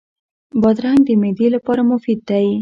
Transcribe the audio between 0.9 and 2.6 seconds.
د معدې لپاره مفید دی.